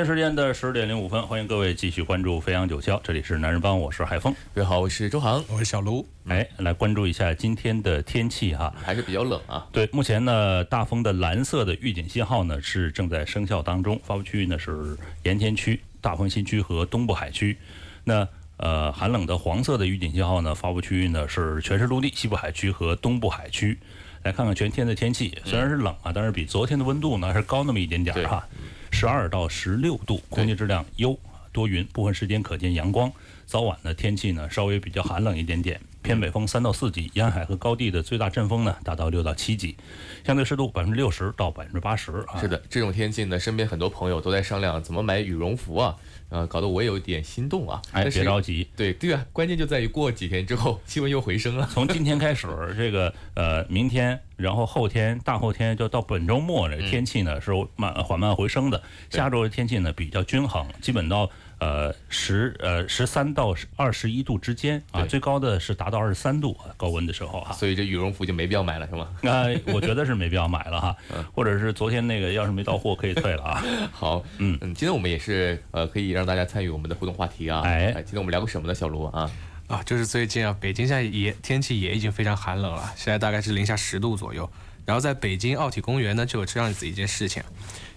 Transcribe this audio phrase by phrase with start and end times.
[0.00, 4.32] 现时间的十点零五分，欢迎各位继续关注飞扬九霄，这里是男人帮，我是海峰。
[4.54, 6.06] 各位好，我是周航，我是小卢。
[6.28, 9.66] 哎，来关注一下今天的天气哈，还是比较冷啊。
[9.72, 17.58] 对，目前呢，大风的蓝色的预警信号呢是正在生效当中，发布区域呢是盐田区、大丰新区和东部海区。
[18.04, 18.28] 那
[18.58, 23.76] 呃，寒冷的黄色的预警信号呢，发布区域呢是全市陆地、西部海区和东部海区。
[24.22, 28.46] 来看看全天的天气，虽然是冷啊，但是比昨天的温度呢是高那么一点点哈。
[28.90, 31.18] 十二到十六度，空气质量优，
[31.52, 33.12] 多云，部分时间可见阳光。
[33.46, 39.74] 早晚的天气呢，稍微比较寒冷一点点，偏北风三到四级，沿海和高地的最大阵风呢达到六到七级，
[40.22, 42.12] 相对湿度百分之六十到百分之八十。
[42.38, 45.96] 是的，这种天气呢，身边很多朋友都在商量怎么买羽绒服啊，
[46.30, 47.80] 呃，搞得我也有点心动啊。
[47.92, 51.68] 哎，别着急，对对啊，关键就在于过几天之后气温又回升了。
[51.72, 52.46] 从今天开始，
[52.76, 58.82] 这个呃，明天，然后后天、大后天，就到本周末，这天气呢是慢缓慢回升的。
[59.10, 61.30] 下周的天气呢比较均衡，基本到。
[61.60, 67.52] 呃，十呃十三到二十一度之间啊，最高的是达到二十三度高温的时候啊。
[67.52, 69.08] 所以这羽绒服就没必要买了是吗？
[69.22, 70.96] 那我觉得是没必要买了哈，
[71.34, 73.64] 或者是昨天那个要是没到货可以退了啊。
[73.90, 77.62] 好，嗯嗯，今天我们也是呃可以让大家参与我们的互动话题啊。
[77.64, 78.74] 哎，今天我们聊个什么呢？
[78.74, 79.30] 小卢啊
[79.66, 84.48] 啊，就是最近啊，北京现在也天气也已经非常寒冷了，现在大概是零下十度左右。
[84.88, 87.42] 然后在北京奥体公园呢，就有这样子一件事情，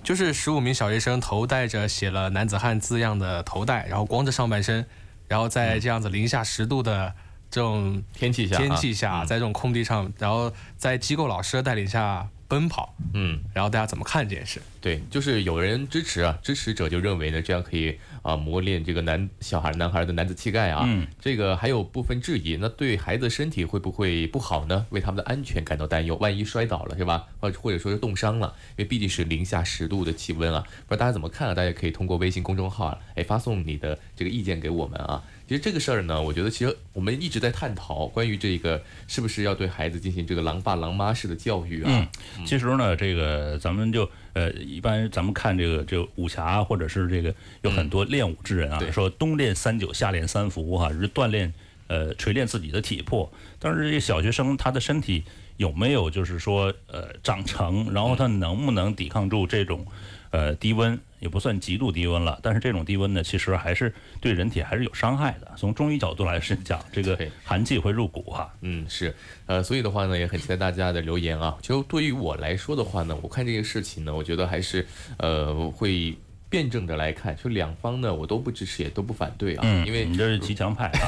[0.04, 4.86] 就是十五名小学生头戴着写了“男子汉”字样的头带，然后光着上半身，
[5.30, 7.14] 然后在这样子零下十度的
[7.50, 12.28] 这种天气下，天气下，在这种空地上，然后在机构老师的带领下。
[12.52, 14.62] 奔跑，嗯，然后大家怎么看这件事？
[14.82, 20.84] 对，就是有人支持啊，支持者就认为呢，这样可以啊磨练这个男小孩、男孩的男子气概啊。
[20.88, 24.88] 嗯，这个还有部分质疑，那对孩子身体会不会不好呢？
[24.90, 27.28] 为他们的安全感到担忧，万一摔倒了是吧？
[27.40, 30.62] 或或者说是冻伤了，因为毕竟是零下十度的气温啊。
[30.88, 31.54] 不知道大家怎么看啊？
[31.54, 35.24] 大家可以通过微信公众号啊，哎，发送你的这个意见给我们啊。
[35.48, 42.10] 其实这个事儿呢，我觉得其实我们一直在探讨关于这个是不是要对孩子进行这个狼爸狼妈式的教育啊。
[42.40, 51.54] 嗯，其实呢，这个咱们就呃，一般咱们看这个这个武侠或者是这个有很多练武之人啊，说冬练三九，夏练三伏哈，是锻炼
[51.92, 53.30] 呃锤炼自己的体魄。
[53.60, 55.24] 但是这小学生他的身体
[55.58, 59.86] 有没有就是说呃长成，然后他能不能抵抗住这种？
[60.32, 65.52] 呃，低温也不算极度低温了，但是这种低温呢，其实还是对人体还是有伤害的。
[65.58, 68.50] 从中医角度来讲，这个寒气会入骨哈。
[68.62, 69.14] 嗯，是，
[69.46, 71.58] 呃，所以的话呢，也很期待大家的留言啊。
[71.62, 74.88] 就对于我来说的话呢，我看这个事情呢，我觉得还是
[75.18, 76.16] 呃会。
[76.52, 79.62] 辩证着来看，就两方呢，我都不支持，也都不反对啊。
[79.64, 81.02] 嗯，因为你这是极强派啊。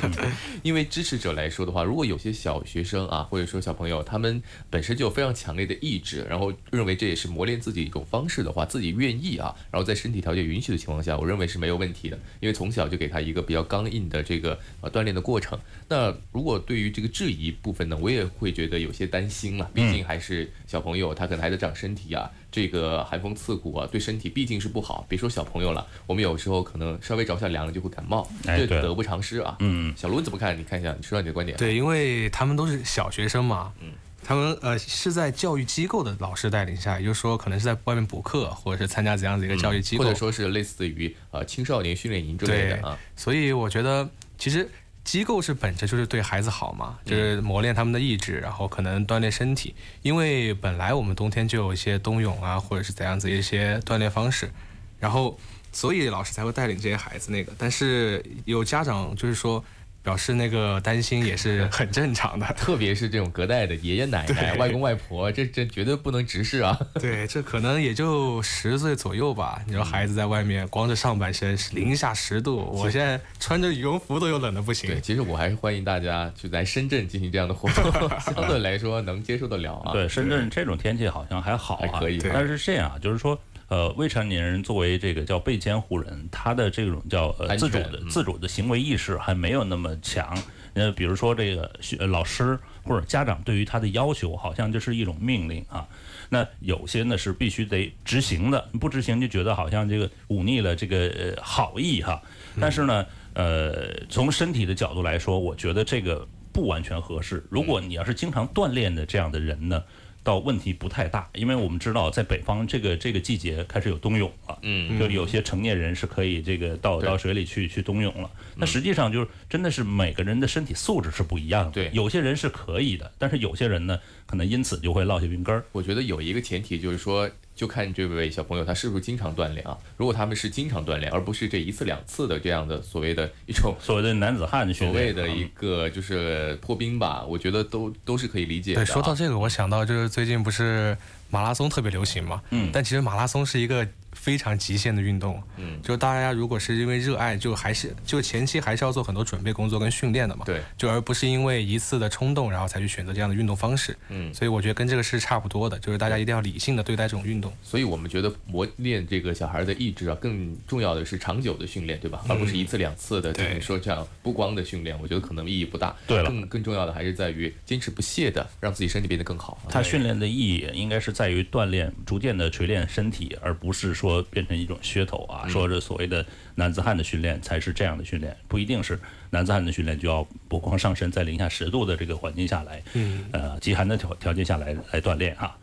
[0.62, 12.18] 因为支持者来说的话，如果有些小学生啊，或者说小朋友，他们本身就有非常强烈的意志，然后认为这也是磨练自己一种方式的话，自己愿意啊，然后在身体条件允许的情况下，我认为是没有问题的。
[12.40, 15.58] 因为从小就给他一个比较刚硬的这个呃锻炼的过程。
[15.88, 19.70] 那如果对于这个质疑部分呢，我也会觉得有些担心了。
[19.72, 22.30] 毕竟还是小朋友，他可能还在长身体啊。
[22.54, 25.04] 这个寒风刺骨啊，对身体毕竟是不好。
[25.08, 29.56] 别说小朋友了，我们有时候可能稍微着下凉了就会感冒，这得不偿失啊。
[29.58, 30.56] 嗯，小卢你怎么看？
[30.56, 31.58] 你看一下，你说说你的观点。
[31.58, 33.90] 对，因为他们都是小学生嘛，嗯，
[34.22, 42.96] 他们呃是在教育机构的老师带领下，也就是说可能是在外面补课，或者是参加怎样的一个教育机构，或者说是类似于呃青少年训练营之类的啊。
[43.16, 44.70] 所以我觉得其实。
[45.04, 49.74] 机构是本着就是对孩子好嘛，就是磨练他们的意志，然后可能锻炼身体。
[50.02, 54.50] 因为本来我们冬天就有一些冬泳啊，或者是怎样子一些锻炼方式，
[54.98, 55.38] 然后
[55.70, 57.52] 所以老师才会带领这些孩子那个。
[57.56, 59.64] 但是有家长就是说。
[60.04, 66.78] 表示那个担心也是 很正常的， 特别是这种隔代的爷爷奶奶、外公外婆，这这绝对不能直视啊！
[67.00, 69.60] 对，这可能也就十岁左右吧。
[69.66, 74.90] 你说孩子在外面光着上半身，零下十度，我现在穿着羽绒服都有冷的不行。
[74.90, 79.92] 对，其实我还是欢迎大家去来深圳进行这样的活动，相对来说能接受得了啊。
[79.92, 82.18] 对，深圳这种天气好像还好，还可以。
[82.30, 83.40] 但是这样，就是说。
[83.68, 90.36] 呃，未成年人作为这个叫被监护人，他的这种叫呃自主的自主的行为意识还没有那么强。
[90.74, 95.86] 呃，比如说这个学老师或者家长对于他的要求，好像就是一种命令啊。
[96.28, 102.20] 那有些呢是必须得执行的，不执行就觉得好像这个忤逆了这个呃好意哈。
[102.60, 107.44] 但是呢，呃，从身体的角度来说，我觉得这个不完全合适。
[107.48, 109.82] 如果你要是经常锻炼的这样的人呢？
[110.24, 118.30] 倒问题不太大，因为我们知道在北方这个这个季节开始有冬泳了，嗯，就有些成年人是可以这个到到水里去去冬泳了。
[118.56, 125.62] 那实际上就是真的是每个人的身体素质是不一样的，对，有些人是可以的，但是有些人呢可能因此就会落下病根儿。
[125.72, 129.78] 我觉得有一个前提就是说，就看这位小朋友他是不是经常锻炼啊。
[129.96, 138.84] 如果他们是经常锻炼，而不是这一次两次的这样的所谓的一种所谓的男子汉的所谓的一个就是破冰吧，我觉得都都是可以理解的。
[138.84, 140.96] 对，说到这个，我想到就是最近不是
[141.30, 143.86] 马拉松特别流行嘛，嗯，但其实马拉松是一个。
[144.14, 157.52] 非常极限的运动，嗯，就大家如果是因为热爱，就还是就前期还是要做很多准备工作跟训练的嘛，对，就而不是因为一次的冲动，然后才去选择这样的运动方式，嗯，所以我觉得跟这个是差不多的，就是大家一定要理性的对待这种运动。
[157.60, 162.24] 所以我们觉得磨练这个小孩的意志啊，更重要的是长久的训练，对吧？
[162.28, 165.94] 而不是一次两次的，就是说这样不光的训练，我觉得可能意义不大。
[166.06, 169.60] 对了，更更重要的还是在于坚持不懈的让自己身体变得更好。
[169.68, 174.74] 他训练的意义应该是在于锻炼，逐渐的锤炼身体，而不是说变成一种。
[174.82, 176.26] 噱头啊，说这所谓的
[176.56, 178.98] 男子汉的训练才是这样的训练，不一定是
[179.30, 185.56] 男子汉的训练就要不光上身，在零下十度的这个环境下来，嗯，呃，极寒的条条件下来来锻炼哈。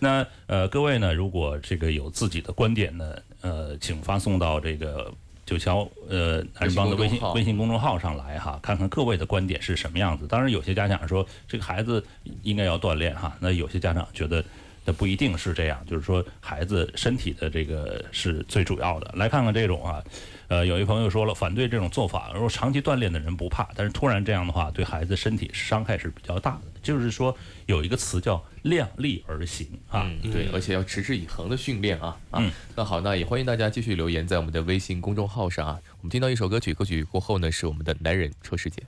[0.00, 5.12] 那呃，各位呢，如果这个有自己的观点呢，呃，请发送到这个
[5.44, 10.26] 九桥呃男人帮的微信微信公众号上来哈，看看各位的观点是什么样子。
[10.26, 12.02] 当然，有些家长说这个孩子
[12.42, 14.44] 应该要锻炼哈，那有些家长觉得。
[14.84, 19.10] 那不一定是这样，就是说孩子身体的这个是最主要的。
[19.16, 20.04] 来看看这种啊，
[20.48, 26.62] 呃，有一朋友说了反对这种做法，如果长期锻炼的人不怕，但是突然这样的话，对孩子身体伤害是比较大的。
[26.82, 27.34] 就是说
[27.64, 32.44] 有一个词叫量力而行啊，对，而且要持之以恒的训练啊啊。
[32.76, 35.80] 那好，那也欢迎大家继续留言在我们的微信公众号上啊。
[36.00, 38.82] 我们听到一首歌曲，歌曲过后呢是我们的男人车世界。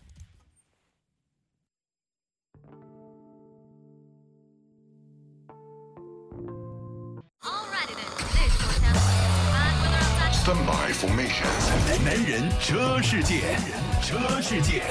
[12.04, 13.40] 男人车世界，
[14.00, 14.84] 车世界。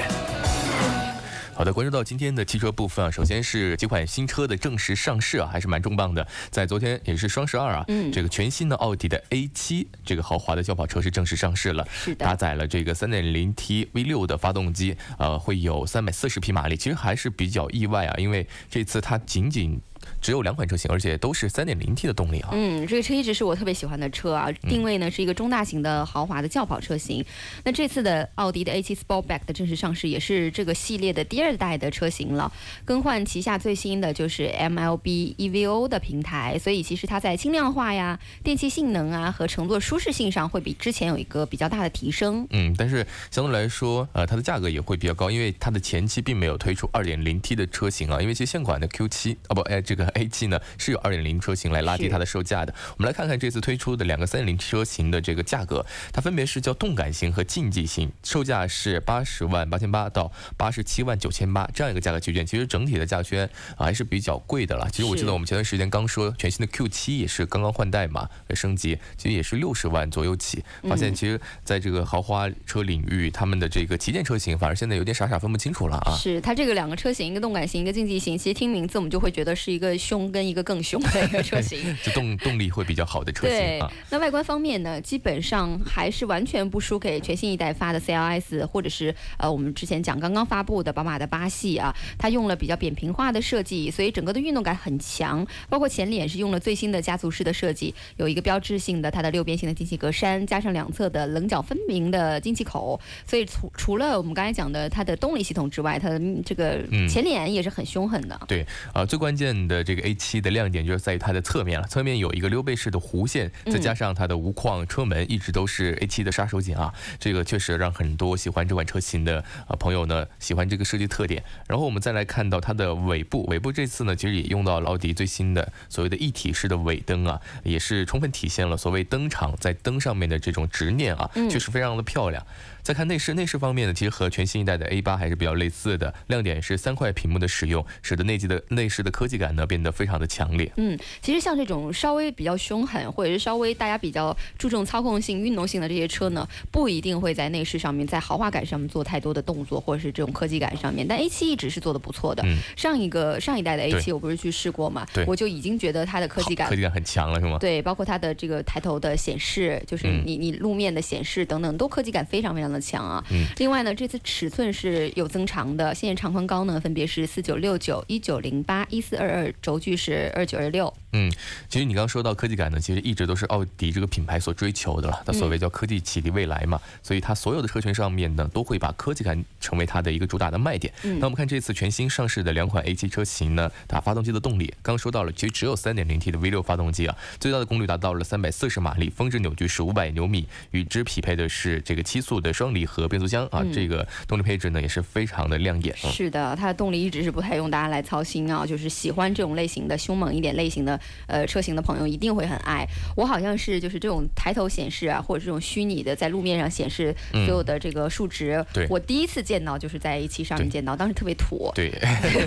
[1.54, 6.28] 好的，关注到今天的汽车部分啊，首先是几款新车的正式上市啊，还是蛮重磅的。
[6.50, 19.80] 在昨天也是双十二啊，嗯，这个全新的奥迪的 A7 这个豪华的轿跑车是正式上市了，是，搭载了这个 3.0T V6 的发动机，呃，会有340匹马力，其实还是比较意外啊，因为这次它仅仅。
[20.26, 22.48] 只有两款车型，而且都是三点零 T 的动力啊。
[22.50, 24.50] 嗯，这个车一直是我特别喜欢的车啊。
[24.62, 27.24] 定位呢是一个中大型的豪华的轿跑车型。
[27.62, 32.52] 那这次的奥迪的 A7 Sportback 的正式上市，也是这个系列的第二代的车型了。
[32.84, 42.44] 更换旗下最新的就是 MLB EVO 的平台，所以其实它在轻量化呀、电气性能啊和乘坐舒适性上会比之前有一个比较大的提升。
[42.50, 48.20] 嗯，但是相对来说，呃，它的价格也会比较高，因为它的前期并没有推出二点零 T 的车型啊。
[48.20, 49.76] 因为其实现款的 Q7 啊不，哎。
[49.86, 52.74] 这个 A7 呢是有2.0车型来拉低它的售价的。
[52.96, 62.46] 我们来看看这次推出的两个3.0车型的这个价格，它分别是叫动感型和竞技型，售价是八十万八千八到八十七万九千八这样一个价格区间。
[62.46, 64.88] 其实整体的价圈还是比较贵的了。
[64.90, 70.64] 其实我记得我们前段时间刚说全新的 Q7 也是刚刚换代嘛，升级，其实也是六十万左右起。
[70.88, 76.16] 发现其实在这个豪华车领域，他们的这个旗舰车型反而现在有点傻傻分不清楚了啊。
[76.16, 79.96] 是它这个两个车型，一个动感型，一个竞技型，其实听名字我们就会觉得是一个。
[80.06, 83.56] 凶跟一个更凶 的一个车型， 就动动力会比较好的车型。
[83.56, 83.80] 对，
[84.10, 95.44] 那外观方面呢，基本上还是完全不输给全新一代发的 CLS，或者是呃我们之前讲刚刚发布的宝马的八系啊，它用了比较扁平化的设计，所以整个的运动感很强。
[95.68, 108.38] 包括前脸是用了最新的家族式的设计，有一个标志性的它的六边形的进气格栅，加上两侧的棱角分明的进气口，所以除除了我们刚才讲的它的动力系统之外，它的这个前脸也是很凶狠的。
[108.46, 109.56] 对，啊，最关键。
[109.66, 116.92] 的这个 A7 的亮点就是在于它的侧面了，侧面有一个溜背式的弧线，再加上它的无框车门，一直都是 A7 的杀手锏啊。
[117.20, 121.42] 这个确实让很多喜欢这款车型的啊朋友呢喜欢这个设计特点。
[121.68, 132.44] 然后我们再来看到它的尾部，尾部这次呢其实也用到奥迪最新的所谓的一体式的尾灯啊，也是充分体现了所谓灯厂在灯上面的这种执念啊，确实非常的漂亮。
[132.86, 136.14] 再看内饰，内饰方面呢，其实和全新一代的 A8 还是比较类似的。
[136.28, 140.70] 亮点是三块屏幕的使用，使得内机的内饰的科技感呢变得非常的强烈。
[140.76, 151.04] 嗯，其实像这种稍微比较凶狠，或者是稍微大家比较注重操控性、运动性的这些车呢，不一定会在内饰上面、在豪华感上面做太多的动作，或者是这种科技感上面。
[151.08, 152.44] 但 A7 一直是做的不错的。
[152.76, 155.04] 上一个上一代的 A7 我不是去试过嘛？
[155.26, 157.58] 我就已经觉得它的科技感科技感很强了，是吗？
[157.58, 163.24] 对，包括它的这个抬头的显示，就是你你路面的显示等等，都科技感非常非常的强啊。
[163.30, 163.46] 嗯。
[163.58, 170.92] 另外呢，这次尺寸是有增长的，现在长宽高呢分别是四九六九、一九零八、一四二二轴距是二九二六。
[171.12, 171.32] 嗯，
[171.68, 175.22] 其实你刚刚说到科技感呢，其实一直都是奥迪这个品牌所追求的了。
[175.24, 180.92] 它所谓叫科技启迪未来嘛，所以它所有的车型上面呢，都会把科技感成为它的一个主打的卖点。
[181.02, 195.96] 那我们看这次全新上市的两款 A7 车型呢，打发动机的动力，刚刚说到了，其实只有 3.0T 的 V6 发动机啊，最大的功率达到了340马力，峰值扭矩是500牛米，与之匹配的是这个七速的双离合变速箱啊，这个动力配置呢也是非常的亮眼。
[195.96, 201.86] 是的，它的动力一直是不太用大家来操心啊，就是喜欢这种类型的凶猛一点类型的呃车型的。
[201.86, 202.84] 朋友一定会很爱
[203.16, 208.66] 我，好像是就是这种抬头显示啊，或者这种虚拟的在路面上显示所有的这个数值。
[208.72, 211.70] 对，我第一次见到就是在一期上面见到，当时特别土。
[211.76, 211.92] 对，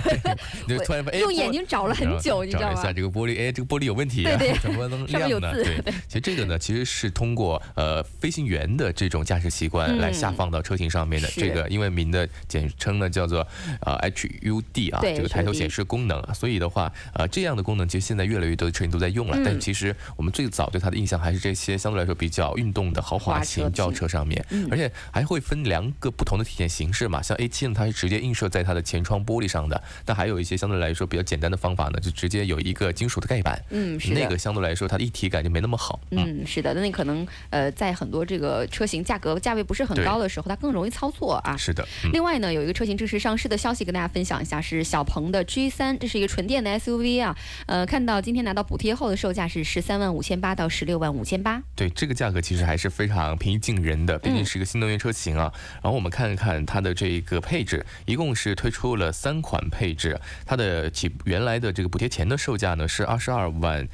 [0.67, 2.73] 就突然用眼睛找了很久，你知道吗？
[2.73, 5.53] 找一下这个玻璃，哎，这个玻璃有问题，对对， 怎么能亮呢？
[5.53, 11.27] 对，其实这个呢，其实是通过呃飞行员的这种驾驶习惯来下放到车型上面的。
[11.35, 13.45] 这个英文名的简称呢叫做
[13.81, 16.21] 呃 HUD 啊，这个抬头显示功能。
[16.33, 19.37] 所以的话，呃，这样的功能其实现在越来越多的车型都在用了。
[19.43, 27.21] 但其实我们最早对它的印象还是这些相对来说比较运动的豪华型轿车上面，而且还会分两个不同的体现形式嘛。
[27.21, 33.61] 像 A7 呢，它是直接映射在它的前窗玻璃上的，但还有一些相对来说比较简单的方法呢，就直接有一个金属的盖板。
[33.69, 35.99] 嗯，是那个相对来说它的一体感就没那么好。
[36.11, 41.55] 嗯，是的，那你可能呃在很多这个车型价格价位不是很高的时候，它更容易操作啊。
[41.55, 41.87] 是的。
[42.11, 47.37] 另外呢，有一个车型正式上市的消息跟大家分享一下，是小鹏的 G3，这是一个纯电的 SUV 啊。
[47.67, 49.59] 呃，看到今天拿到补贴后的售价是。
[49.69, 55.53] 十三万五千八到十六万五千八，对这个价格其实还是非常平易近人的，毕竟是一个新能源车型啊。
[55.75, 63.87] 然后我们看看它的这个配置，一共是推出了三款配置，它的起原来的这个补贴前的售价呢是二十二万，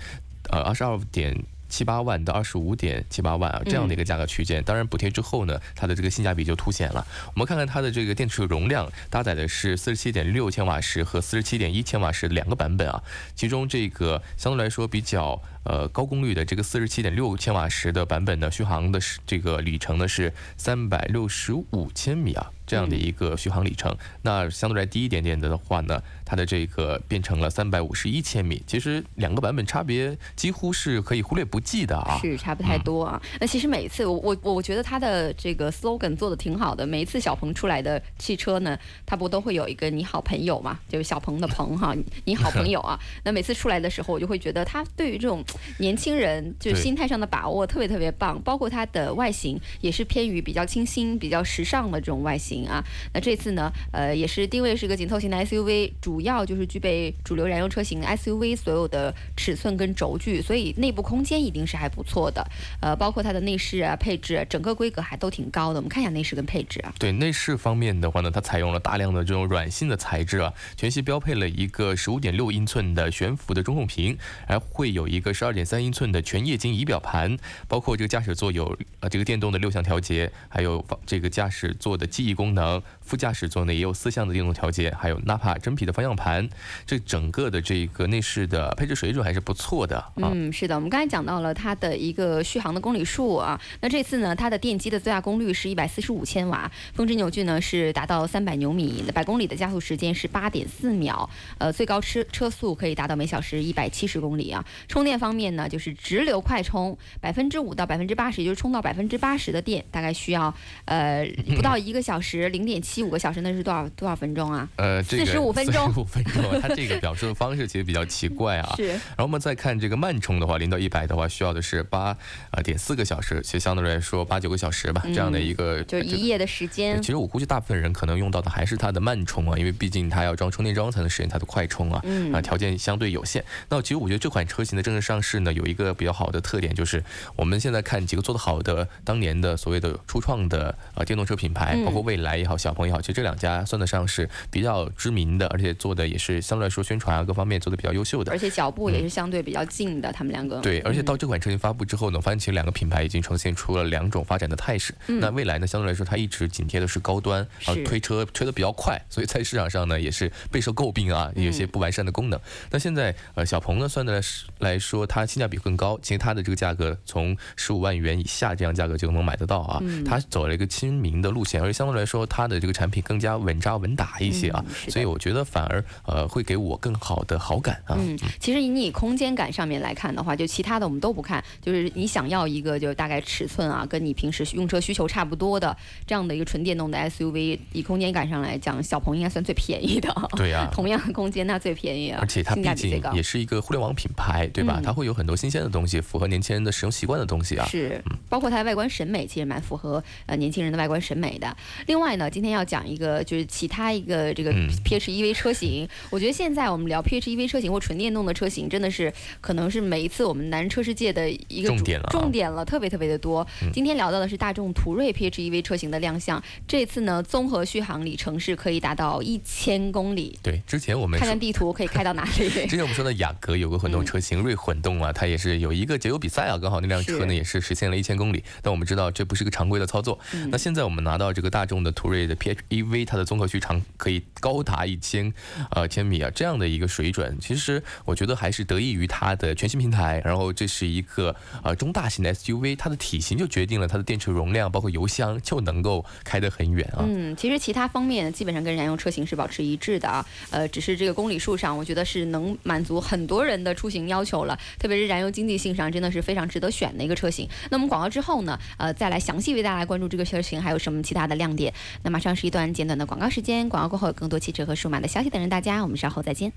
[0.50, 1.36] 呃二十二点。
[1.70, 4.64] 七八万到二十五点七八万啊，这样的一个价格区间。
[4.64, 7.06] 当然补贴之后呢，它的这个性价比就凸显了。
[7.34, 13.04] 我们看看它的这个电池容量，搭载的是四十七点六千瓦时和四十七点一千瓦时两个版本啊。
[13.36, 22.52] 其中这个相对来说比较呃高功率的这个四十七点六千瓦时的版本呢，续航的是这个里程呢是三百六十五千米啊。
[22.66, 28.62] 这样的一个续航里程，那相对来低一点点的的话呢，它的这个变成了三百五十一千米。
[28.66, 33.22] 其实两个版本差别几乎是可以忽略不计的啊，是差不太多啊。
[33.40, 36.86] 那其实每一次我我我觉得它的这个 slogan 做的挺好的。
[36.88, 41.96] 每一次小鹏出来的汽车呢，它不都会有一个你好朋友嘛，就是小鹏的鹏哈，
[42.26, 43.00] 你好朋友啊。
[43.24, 45.44] 那每次出来的时候，我就会觉得它对于这种
[45.80, 52.55] 年轻人就是心态上的把握特别特别棒，包括它的外形也是偏于比较清新、比较时尚的这种外形。
[52.64, 62.46] 啊，那这次呢，呃，也是定位是个紧凑型的 SUV，主要就是具备主流燃油车型 SUV 所有的尺寸跟轴距，所以内部空间一定是还不错的。
[62.80, 65.80] 呃，包括它的内饰啊、配置，整个规格还都挺高的。
[65.80, 66.94] 我们看一下内饰跟配置啊。
[67.00, 82.45] 对内饰方面的话呢，它采用了大量的这种软性的材质啊，全系标配了一个十五点六英寸的悬浮的中控屏，还会有一个十二点三英寸的全液晶仪表盘，包括这个驾驶座有呃这个电动的六项调节，还有这个驾驶座的记忆功。
[82.46, 86.50] 功能，副驾驶座呢也有四项的电动调节，还有纳帕真皮的方向盘，
[86.86, 90.04] 这整个的这个内饰的配置水准还是不错的。
[90.16, 104.66] 嗯，是的，我们刚才讲到了它的一个续航的公里数啊，那这次呢，它的电机的最大功率是一百四十五千瓦，峰值扭矩呢是达到三百牛米，百公里的加速时间是八点四秒，呃，最高车车速可以达到每小时一百七十公里啊。
[104.88, 110.54] 充电方面呢，就是直流快充，百分之五到百分之八十，就是充到百分之八十的电，大概需要
[110.86, 111.24] 呃
[111.56, 112.50] 不到一个小时。
[112.56, 114.68] 零点七五个小时，那是多少多少分钟啊？
[114.76, 115.88] 呃，四十五分钟。
[115.88, 118.74] 四十五分钟，它这个 表述的方式其实比较奇怪啊。
[118.78, 118.88] 是。
[118.88, 122.16] 然后我们再看这个慢充的话，零到一百的话需要的是八
[122.52, 127.02] 啊点四个小时，其实相对来说八九个小时吧，这样的一个就是一夜的时间。
[127.02, 132.02] 其实我估计大部分人可能用到的还是它的慢充啊，因为毕竟它要装充电桩才能实现它的快充啊，
[132.34, 133.44] 啊条件相对有限。
[133.70, 137.04] 那其实我觉得这款车型的正式上市呢，有一个比较好的特点，就是
[137.36, 150.60] 我们现在看几个做得好的当年的所谓的初创的啊电动车品牌，包括蔚来也好，小鹏也好，其实这两家算得上是比较知名的，而且做的也是相对来说宣传啊各方面做的比较优秀的，而且脚步也是相对比较近的，他们两个。
[150.62, 154.96] 对，而且到这款车型发布之后呢，发现其实两个品牌已经呈现出了两种发展的态势。
[155.08, 162.40] 那未来呢，相对来说它一直紧贴的是高端，然后推车推的比较快，所以在市场上呢也是备受诟病啊，有些不完善的功能。
[162.72, 164.22] 那现在呃小鹏呢算的
[164.60, 172.06] 来说它性价比更高，其实它的这个价格从十五万元以下这样价格就能买得到啊，它走了一个亲民的路线，而且相对来。
[172.06, 177.96] 说它的这个产品更加稳扎稳打一些啊，所以我觉得反而呃会给我更好的好感啊。
[177.98, 190.14] 嗯，其实你以空间感上面来看的话，就其他的我们都不看，就是你想要一个就大概尺寸啊，跟你平时用车需求差不多的这样的一个纯电动的 SUV，以空间感上来讲，小鹏应该算最便宜的。
[190.36, 194.82] 对呀， 同样的空间那最便宜啊，而且它毕竟也是一个互联网品牌，对吧？
[194.84, 197.66] 它会有很多新鲜的东西，符合年轻人的使用习惯的东西啊。
[197.68, 201.56] 是，包括它的外观审美，其实蛮符合呃年轻人的外观审美的。
[201.86, 204.52] 另外呢，今天要讲一个就是其他一个这个
[204.84, 213.46] PHEV 车型，我觉得现在我们聊 PHEV 车型或纯电动的车型，真的是可能是每一次我们男人车世界的一个重点了，重点了，特别特别的多。
[213.72, 220.38] 今天聊到的是大众途锐 PHEV 车型的亮相，这次呢综合续航里程是可以达到一千公里。
[220.42, 222.50] 对，之前我们看看地图可以开到哪里？
[222.68, 228.44] 之前我们说的雅阁有个混动车型锐混动啊，它也是有一个节油比赛啊，刚好那辆车呢也是实现了一千公里。
[228.62, 230.18] 但我们知道这不是个常规的操作。
[230.50, 232.36] 那现在我们拿到这个大众的途锐的
[232.70, 235.34] EV 它的综合续航可以高达一千
[235.72, 240.22] 呃千米啊，这样的一个水准，其实我觉得还是得益于它的全新平台。
[240.26, 247.04] 然后这是一个呃中大型的 SUV，它的体型就决定了它的电池容量，包括油箱就能够开得很远啊。
[247.08, 250.26] 嗯，其实其他方面基本上跟燃油车型是保持一致的啊。
[250.52, 257.48] 呃，只是这个公里数上，我觉得是能满足很多人的出行要求了，特别是燃油经济性上，真的是非常值得选的一个车型。
[257.70, 261.74] 那么广告之后呢，呃，再来详细为大家关注这个车型还有什么其他的亮点。
[262.04, 266.54] 那马上是一段简短的广告时间，广告过后有更多汽车和数码的消息等着大家，我们稍后再见。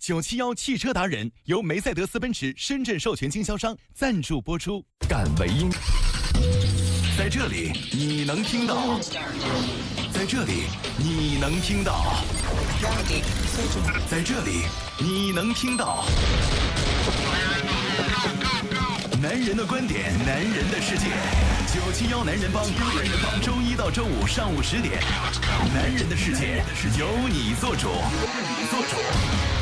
[0.00, 4.82] 九七幺汽车达人由梅赛德斯奔驰深圳授权经销商赞助播出。
[5.08, 5.68] 敢为音，
[7.18, 8.98] 在这里你能听到，
[10.12, 10.64] 在这里
[10.98, 12.24] 你能听到，
[14.08, 14.62] 在这里
[14.98, 16.04] 你能听到。
[19.20, 21.06] 男人的观点，男人的世界。
[21.74, 25.00] 九七幺男人帮，男人帮，周一到周五上午十点，
[25.74, 26.62] 男人的世界
[26.96, 28.00] 由你做主，由
[28.48, 29.57] 你做主。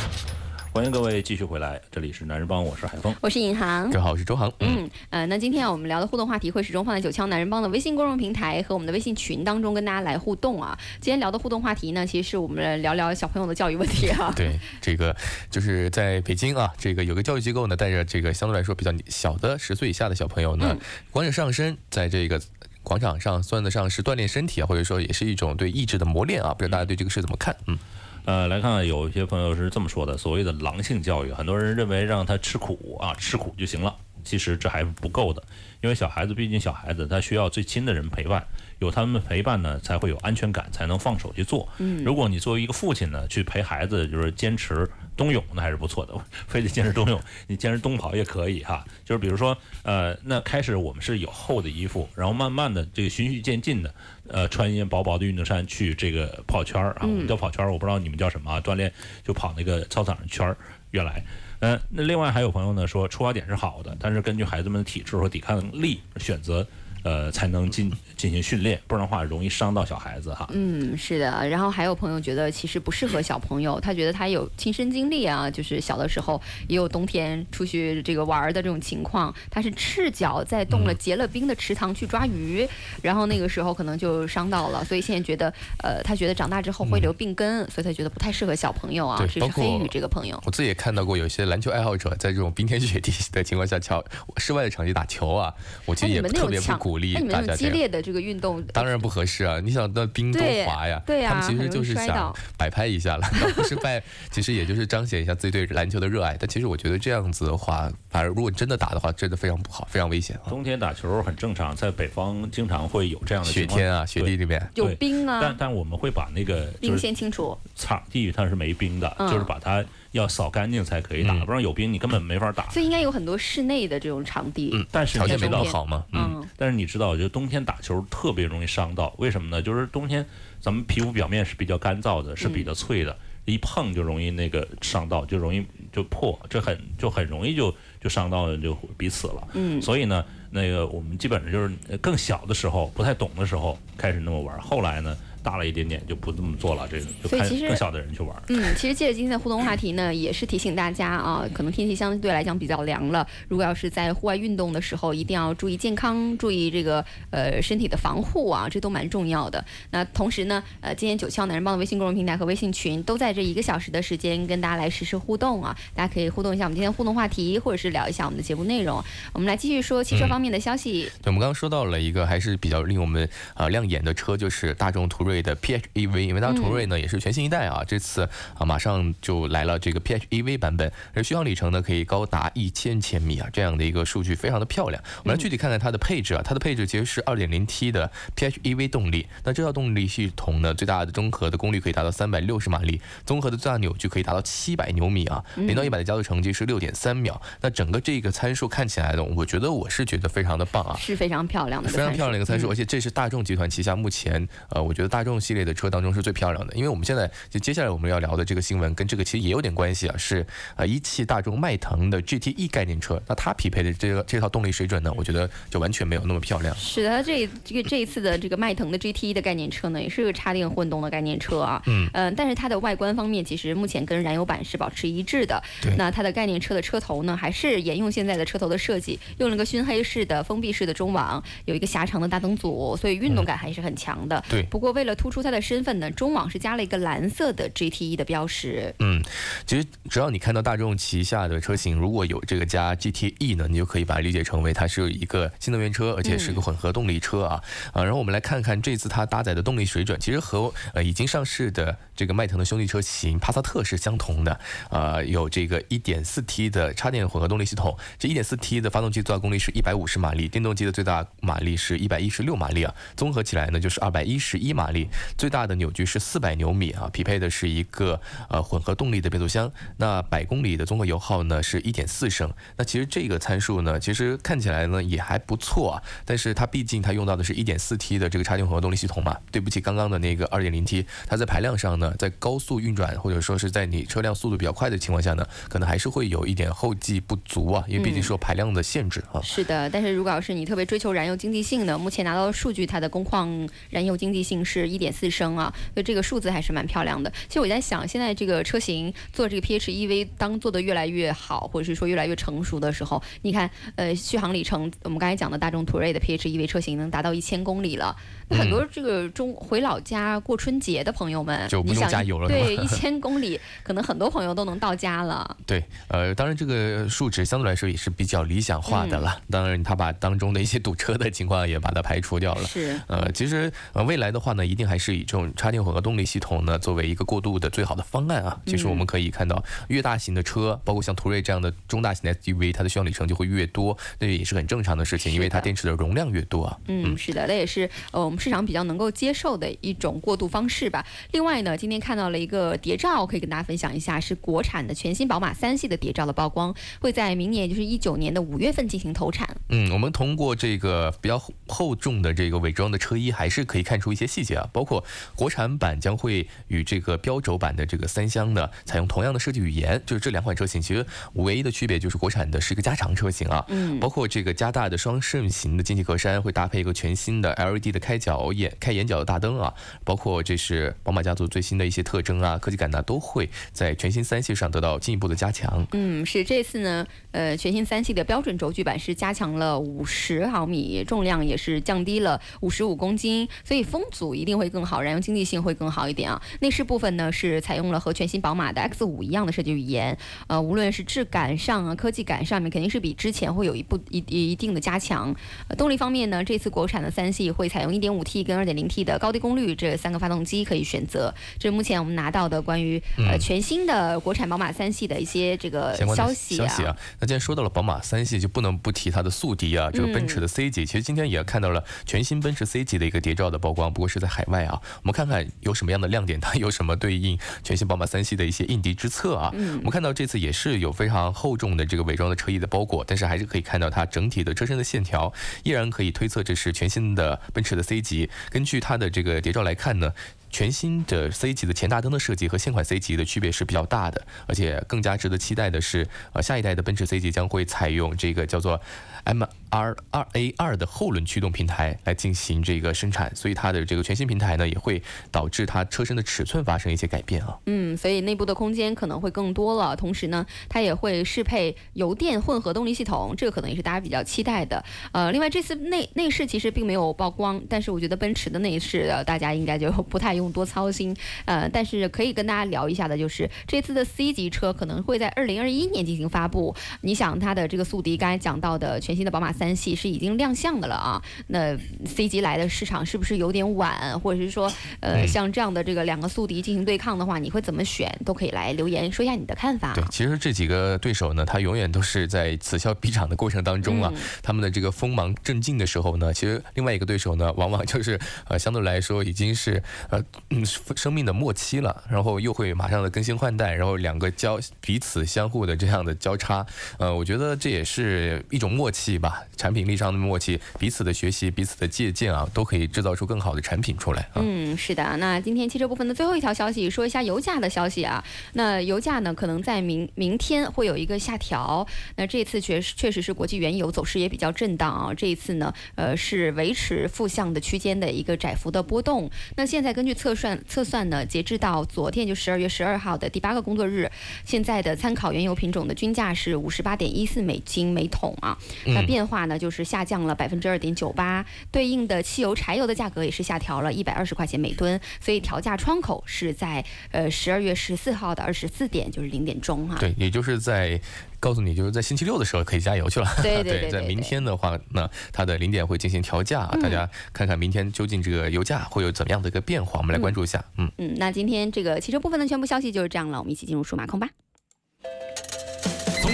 [0.77, 4.53] 欢迎各位继续回来，这里是男人帮，我是海峰，我是尹航，正好，我是周航。
[4.61, 10.79] 嗯，呃，那今天啊，我们聊的互动话题会始终放在九腔男人帮的微信公众平台和我们的微信群当中跟大家来互动啊。
[11.01, 14.31] 今天聊的互动话题呢，其实是我们聊聊小朋友的教育问题啊。
[14.37, 15.17] 对，这个
[15.51, 20.77] 就是在北京啊，这个有个教育机构呢，带着这个相对来说比较小的十岁以下的小朋友呢，
[21.11, 22.39] 光着上身在这个
[22.83, 26.53] 广场上，算得上是锻炼身体啊，或者说也是一种对意志的磨练啊。
[26.53, 27.57] 不知道大家对这个事怎么看？
[27.67, 27.79] 嗯。
[28.27, 33.97] 呃，来看看有一些朋友是这么说的：所谓的狼性教育，很多人认为让他吃苦啊，吃苦就行了。
[34.25, 35.41] 其实这还是不够的，
[35.81, 38.45] 因为小孩子毕竟小孩子，他需要最亲的人陪伴，
[38.79, 41.69] 有他们陪伴呢，才会有安全感，才能放手去做。
[41.79, 44.89] 嗯，如果你作为一个父亲呢，去陪孩子，就是坚持。
[45.17, 46.13] 冬泳那还是不错的，
[46.47, 48.85] 非得坚持冬泳，你坚持冬跑也可以哈。
[49.03, 53.95] 就是比如说，呃，那开始我们是有厚的衣服，然后慢慢的这个循序渐进的，
[54.29, 58.93] 呃，穿一件薄薄的运动衫去这个跑圈儿啊，我们叫跑圈儿，我不知道你们叫什么啊，锻炼
[59.25, 60.55] 就跑那个操场上圈儿。
[60.91, 61.25] 原来，
[61.61, 66.67] 嗯，那另外还有朋友呢说出发点是好的，但是根据孩子们的体质和抵抗力选择。
[67.03, 70.49] 呃，才能进进行训练，不然的话容易伤到小孩子哈。
[70.53, 71.49] 嗯，是的。
[71.49, 82.67] 然后还有朋友觉得其实不适合小朋友，他觉得他有亲身经历啊，就是小的时候也有冬天出去这个玩的这种情况，他是赤脚在冻了结了冰的池塘去抓鱼，
[83.03, 85.53] 然后那个时候可能就伤到了，所以现在觉得
[85.83, 89.19] 呃，他觉得长大之后会留病根，所以他觉得不太适合小朋友啊。
[89.21, 90.43] 这是黑羽这个朋友。
[90.45, 94.03] 我自己也看到过有些篮球爱好者在这种冰天雪地的情况下，敲
[94.39, 96.97] 室外的场地打球啊，我其实也特别不鼓。
[96.97, 99.59] 鼓励大家激烈的这个运动当然不合适啊！
[99.59, 106.37] 你想那冰多滑呀，对呀，他们其实就是想摆拍一下了，不是 摆，其实也就是彰显一下自己对篮球的热爱。
[106.39, 110.39] 但其实我觉得这样子的话，反而如果真的打的话，真的非常不好，非常危险。
[110.49, 115.41] 冬天打球很正常，在北方经常会有这样的雪天啊，雪地里面有冰啊。
[115.43, 119.85] 但但我们会把那个冰先清除，场地它是没冰的，就是把它。
[120.17, 122.69] 要扫干净才可以打，不然有冰你根本没法打。
[122.71, 126.05] 所以应该有很多室内的这种场地，嗯，但是条件没到好嘛？
[126.13, 129.63] 嗯，但是你知道，就冬天打球特别容易伤到，为什么呢？
[129.63, 130.25] 就是冬天
[130.61, 139.49] 咱们皮肤表面是比较干燥的，是比较脆的，一碰就容易那个伤到，就容易就破，这很就很容易就就伤到就彼此了。
[139.55, 145.17] 嗯，所以呢，那个我们基本上就是更小的时候不太懂的时候开始那么玩，后来呢。
[145.47, 148.37] 大了一点点就不这么做了，这个就看更小的人去玩。
[148.49, 159.65] 嗯，其实借着今天的互动话题呢， 也是提醒大家啊，可能天气相对来讲比较凉了，如果要是在户外运动的时候，一定要注意健康，注意这个呃身体的防护啊，这都蛮重要的。
[159.93, 169.01] 那同时呢，呃，今天九霄男人帮的微信公众平台和微信群都在这一个小时的时间跟大家来实时互动啊，大家可以互动一下我们今天互动话题，或者是聊一下我们的节目内容。
[169.33, 171.05] 我们来继续说汽车方面的消息。
[171.23, 185.03] 对，我们刚刚说到了一个还是比较令我们呃亮眼的车，就是大众途锐的 PHEV，因为大众途锐呢也是全新一代啊，这次啊马上就来了这个 PHEV 版本，而续航里程呢可以高达一千千米啊，这样的一个数据非常的漂亮。
[185.25, 197.41] 我们来具体看看它的配置啊，它的配置其实是 2.0T 的 PHEV 动力，那这套动力系统呢最大的综合的功率可以达到360马力，综合的最大扭矩可以达到700牛米啊，零到一百的加速成绩是6.3秒。
[197.61, 206.75] 那整个这个参数看起来呢，我觉得我是觉得非常的棒啊，是非常漂亮的，非常漂亮的一个参数，而且这是大众集团旗下目前呃，我觉得大众系列的车当中是最漂亮的。
[206.75, 216.75] 因为我们现在就接下来我们要聊的这个新闻跟这个其实也有点关系啊，是呃一汽大众迈腾的 GTE 概念车，那它匹配的这个这套动力水准呢，我觉得就完全没有那么漂亮。
[216.77, 225.63] 是的，这这个这一次的这个迈腾的 GTE 的概念车呢，也是个插电混动的概念车啊，嗯嗯，但是它的外观方面其实目前跟燃油版是保持一致的。
[225.83, 234.43] 对那它的概念车的车头呢，还是沿用现在的车头的设计，用了个熏黑式的封闭式的中网，有一个狭长的大灯组，所以运动感还是很强的。
[234.49, 234.63] 对。
[234.71, 238.95] 不过为了突出它的身份呢，中网是加了一个蓝色的 GTE 的标识。
[238.99, 239.23] 嗯，
[239.67, 248.03] 其实只要你看到大众旗下的车型如果有这个加 GTE 呢，你就可以把它理解成为它是一个新能源车，而且是个混合动力车啊啊。
[248.03, 254.59] 然后我们来看看这次它搭载的动力水准，其实和呃已经上市的这个迈腾的兄弟车型帕萨特是相同的。
[254.91, 264.96] 呃，有这个 1.4T 的插电混合动力系统，这 1.4T 的发动机最大功率是150马力，电动机的最大马力是116马力啊，综合起来呢就是211马力，
[265.37, 269.71] 最大的扭矩是四百牛米啊，匹配的是一个呃混合动力的变速箱。
[269.97, 272.53] 那百公里的综合油耗呢是一点四升。
[272.77, 289.41] 那其实这个参数呢，其实看起来呢也还不错啊，但是它毕竟它用到的是一点四 T 的这个插电混合动力系统嘛，对不起，刚刚的那个二点零 T，它在排量上呢，在高速运转或者说是在你车辆速度比较快的情况下呢，可能还是会有一点后继不足啊，因为毕竟是排量的限制啊。
[289.43, 297.31] 是的，但是如果要是你特别追求燃油经济性呢，目前拿到的数据，它的工况燃油经济性是一点四升啊，所以这个数字还是蛮漂亮的。
[297.49, 308.17] 其实我在想，现在这个车型做这个 PHEV 当做的越来越好，或者是说越来越成熟的时候，你看，呃，续航里程，我们刚才讲的大众途锐的 PHEV 车型能达到一千公里了。
[308.49, 312.47] 那很多这个中回老家过春节的朋友们，就不用加油了。
[312.47, 315.57] 对，一千公里，可能很多朋友都能到家了。
[315.67, 319.43] 对，呃，当然这个数值相对来说也是比较理想化的了。
[319.51, 322.65] 当然，他把当中的一些堵车的情况也把它排除掉了。
[322.69, 323.01] 是。
[323.09, 328.61] 呃，其实呃未来的话呢，一定还是以这种插电混合动力系统呢作为一个过渡的最好的方案啊。
[328.65, 336.79] 其实我们可以看到，越大型的车，包括像途锐这样的中大型的 SUV，它的续航里程就会越多，那也是很正常的事情，因为它电池的容量越多啊。
[336.87, 338.37] 嗯，是的，那也是呃我们。
[338.47, 341.05] 市场比较能够接受的一种过渡方式吧。
[341.33, 349.49] 另外呢，今天看到了一个谍照，可以跟大家分享一下，是国产的全新宝马三系的谍照的曝光，会在明年，也就是一九年的五月份进行投产。
[349.71, 355.03] 嗯，我们通过这个比较厚重的这个伪装的车衣，还是可以看出一些细节啊，包括
[355.35, 363.65] 国产版将会与这个标轴版的这个三厢呢，采用同样的设计语言，就是这两款车型其实唯一的区别就是国产的是一个加长车型啊。
[363.69, 368.17] 嗯，包括这个加大的双肾型的进气格栅会搭配一个全新的 LED 的开。
[368.27, 375.87] 角眼开眼角的大灯啊，包括这是宝马家族最新的一些特征啊，科技感呢都会在全新三系上得到进一步的加强。
[375.93, 386.41] 嗯，是这次呢，呃，全新三系的标准轴距版是加强了五十毫米，重量也是降低了五十五公斤，所以风阻一定会更好，燃油经济性会更好一点啊。
[386.61, 390.17] 内饰部分呢是采用了和全新宝马的 X 五一样的设计语言，
[390.47, 395.35] 呃，无论是质感上啊，科技感上面肯定是比之前会有一步一一定的加强。
[395.77, 406.97] 动力方面呢，这次国产的三系会采用一点五 T 跟二点零 T 的高低功率这三个发动机可以选择，这是目前我们拿到的关于呃全新的国产宝马三系的一些这个消息啊。
[407.21, 410.87] 那既然说到了宝马三系，就不能不提它的宿敌啊，这个奔驰的 C 级。
[410.87, 414.81] 其实今天也看到了全新奔驰 C 级的一个谍照的曝光，不过是在海外啊。
[415.03, 419.51] 我们看看有什么样的亮点，它有什么对应全新宝马三系的一些应敌之策啊。
[419.53, 425.31] 我们看到这次也是有非常厚重的这个伪装的车衣的包裹，但是还是可以看到它整体的车身的线条，
[425.65, 428.07] 依然可以推测这是全新的奔驰的 C 级。
[428.07, 430.13] 级根据它的这个谍照来看呢，
[430.49, 438.81] 全新的 C 级的前大灯的设计和现款 C 级的区别是比较大的，而且更加值得期待的是，呃，下一代的奔驰 C 级将会采用这个叫做
[439.27, 447.59] M R 二 A 二的后轮驱动平台来进行这个生产，所以它的这个全新平台呢，也会导致它车身的尺寸发生一些改变啊。
[447.67, 454.83] 嗯，所以内部的空间可能会更多了，同时呢，它也会适配油电混合动力系统，这个可能也是大家比较期待的。
[455.11, 461.15] 呃，另外这次内内饰其实并没有曝光，但是我觉得奔驰的内饰大家应该就不太用多操心。
[461.45, 466.75] 呃，但是可以跟大家聊一下的就是这次的 C 级车可能会在二零二一年进行发布。
[467.01, 478.07] 你想它的这个速迪，刚才讲到的全新的宝马三系是已经亮相的了啊，那 C 级来的市场是不是有点晚，或者是说，呃，像这样的这个两个宿敌进行对抗的话，你会怎么选？
[478.25, 479.95] 都可以来留言说一下你的看法。
[479.95, 490.65] 对，其实这几个对手呢，他永远都是在此消彼长的过程当中啊，他们的这个锋芒正劲的时候呢，其实另外一个对手呢，往往就是呃相对来说已经是呃嗯
[490.97, 496.67] 生命的末期了，然后又会马上的更新换代，然后两个交彼此相互的这样的交叉，
[496.99, 504.43] 呃，我觉得这也是一种默契吧，产品力上的默契，彼此的学习，彼此的借鉴啊，都可以制造出更好的产品出来啊。
[504.43, 505.17] 嗯，是的。
[505.19, 508.23] 那今天汽车部分的最后一条消息，说一下油价的消息啊。
[508.55, 511.87] 那油价呢，可能在明明天会有一个下调。
[512.17, 515.15] 那这次确实确实是国际原油走势也比较震荡啊。
[515.15, 519.31] 这一次呢，呃，是维持负向的区间的一个窄幅的波动。
[519.57, 524.11] 那现在根据测算测算呢，截至到昨天就十二月十二号的第八个工作日，
[524.45, 528.57] 现在的参考原油品种的均价是五十八点一四美金每桶啊。
[529.01, 535.01] 那变化呢，就是下降了百分之二点九八，对应的汽油、柴油的价格也是下调了一百二十块钱每吨。
[535.21, 539.97] 所以调价窗口是在呃十二月十四号的二十四点，就是零点钟哈。
[539.99, 541.01] 对，也就是在
[541.39, 543.27] 告诉你，就是在星期六的时候可以加油去了。
[543.43, 543.91] 对对对。
[543.91, 550.65] 在明天的话，那它的零点会进行调价，大家看看明天究竟这个油价会有怎么样的一个变化，我们来关注一下。
[550.79, 554.29] 嗯嗯，那今天这个汽车部分的全部消息就是这样了，我们一起进入数码控吧。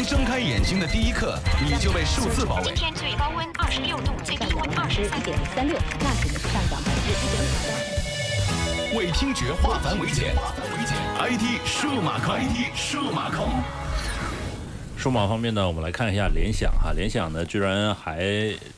[0.02, 2.64] 从睁开眼睛的第一刻，你就被数字包围。
[2.64, 8.98] 今天最高温二十六度，最低温二十三点三六，那指的是上涨百分之一点五三。
[8.98, 10.34] 为听觉化繁为简
[11.20, 13.48] ，IT 数码控，IT 数码控。
[14.96, 18.26] 数码方面呢，我们来看一下联想哈，联想呢居然还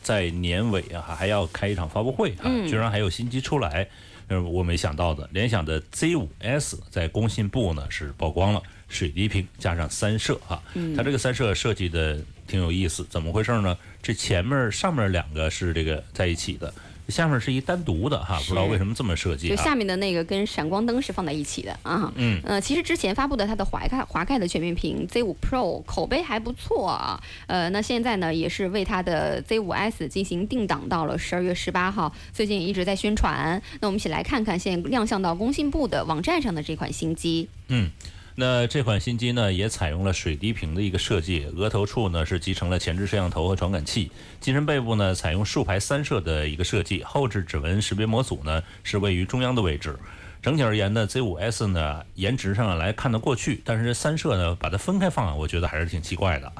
[0.03, 3.89] 在年尾啊还要开一场发布会啊，居然还有新机出来，
[4.29, 8.63] 呃，我没想到的，联想的 Z5S 在工信部呢是曝光了。
[8.95, 10.63] 水滴屏加上三摄哈，
[10.97, 13.77] 它这个三摄设计的挺有意思，怎么回事呢？
[14.01, 16.73] 这前面上面两个是这个在一起的，
[17.09, 19.49] 下面是一单独的哈，不知道为什么这么设计。
[19.49, 22.13] 就下面的那个跟闪光灯是放在一起的啊。
[22.17, 27.21] 嗯，呃，其实之前发布的它的滑盖滑盖的全面屏 Z5 Pro 口碑还不错啊。
[27.47, 33.61] 呃，那现在呢也是为它的 Z5S 进行定档到了十二月十八号，最近一直在宣传。
[33.81, 37.49] 那我们一起来看看现在亮相到工信部的网站上的这款新机。
[37.69, 37.91] 嗯。
[38.37, 49.97] 那这款新机呢，也采用了水滴屏的一个设计，额头处呢是集成了前置摄像头和传感器，机身背部呢采用竖排三摄的一个设计，后置指纹识别模组呢是位于中央的位置。
[50.43, 56.53] 整体而言呢，Z5S 呢颜值上来看得过去，但是三摄呢把它分开放，我觉得还是挺奇怪的。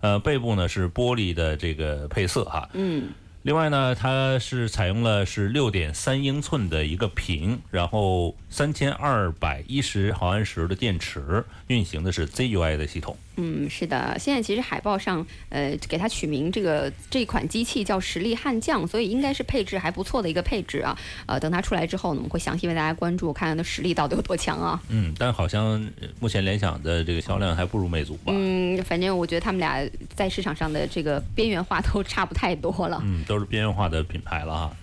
[0.00, 2.68] 呃，背部呢是玻璃的这个配色哈。
[2.74, 3.08] 嗯。
[3.46, 13.16] 另外呢，它是采用了是六点三英寸的一个屏，然后三千二百一十毫安时的电池，运行的是 ZUI 的系统。
[13.36, 20.98] 嗯，是的，现在其实海报上，呃，给它取名这个这款机器叫实力悍将，所以应该是配置还不错的一个配置啊。
[21.26, 24.82] 呃，等它出来之后呢，我们会详细为大家关注，看看它实力到底有多强啊。
[24.88, 25.86] 嗯，但好像
[26.18, 28.32] 目前联想的这个销量还不如魅族吧？
[28.34, 33.00] 嗯，反正我觉得他们俩在市场上的这个边缘化都差不太多了。
[33.04, 34.76] 嗯，都是边缘化的品牌了哈。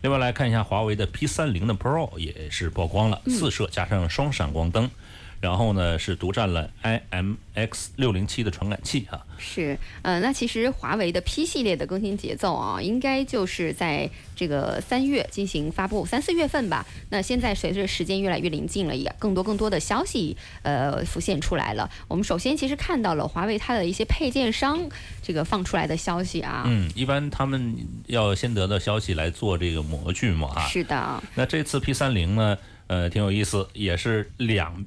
[0.00, 4.88] 另外来看一下华为的 P 三零的 Pro 也是曝光了，四摄加上双闪光灯。
[5.40, 9.24] 然后呢，是独占了 IMX 六零七的传感器哈。
[9.38, 16.84] 是，呃，那其实华为的 P 系列的更新节奏啊，应该就是在这个三月进行发布，三四月份吧。
[17.10, 21.88] 那现在随着时间越来越临近了，也更多更多的消息呃浮现出来了。
[22.08, 24.80] 我们首先其实看到了华为它的一些配件商
[25.22, 26.64] 这个放出来的消息啊。
[26.66, 30.66] 嗯，一般他们要先得到消息来做这个模具嘛哈。
[30.66, 31.22] 是的。
[31.36, 34.84] 那这次 P 三零呢，呃，挺有意思，也是两。